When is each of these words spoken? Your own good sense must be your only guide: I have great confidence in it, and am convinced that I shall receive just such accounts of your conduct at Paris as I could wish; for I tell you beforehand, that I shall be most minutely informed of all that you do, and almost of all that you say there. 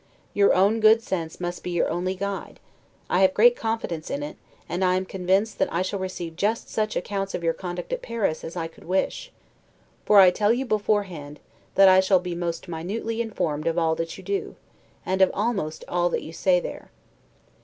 Your 0.33 0.51
own 0.55 0.79
good 0.79 1.03
sense 1.03 1.39
must 1.39 1.61
be 1.61 1.69
your 1.69 1.87
only 1.87 2.15
guide: 2.15 2.59
I 3.07 3.19
have 3.21 3.35
great 3.35 3.55
confidence 3.55 4.09
in 4.09 4.23
it, 4.23 4.35
and 4.67 4.83
am 4.83 5.05
convinced 5.05 5.59
that 5.59 5.71
I 5.71 5.83
shall 5.83 5.99
receive 5.99 6.35
just 6.35 6.69
such 6.71 6.95
accounts 6.95 7.35
of 7.35 7.43
your 7.43 7.53
conduct 7.53 7.93
at 7.93 8.01
Paris 8.01 8.43
as 8.43 8.55
I 8.55 8.67
could 8.67 8.85
wish; 8.85 9.31
for 10.03 10.17
I 10.19 10.31
tell 10.31 10.51
you 10.53 10.65
beforehand, 10.65 11.39
that 11.75 11.87
I 11.87 11.99
shall 11.99 12.19
be 12.19 12.33
most 12.33 12.67
minutely 12.67 13.21
informed 13.21 13.67
of 13.67 13.77
all 13.77 13.93
that 13.93 14.17
you 14.17 14.23
do, 14.23 14.55
and 15.05 15.21
almost 15.35 15.83
of 15.83 15.93
all 15.93 16.09
that 16.09 16.23
you 16.23 16.33
say 16.33 16.59
there. 16.59 16.89